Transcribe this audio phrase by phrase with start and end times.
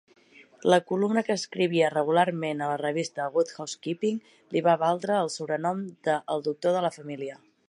[0.73, 4.19] La columna que escrivia regularment a la revista "Good Housekeeping"
[4.57, 7.43] li va valdre el sobrenom de "el Doctor de la Familia".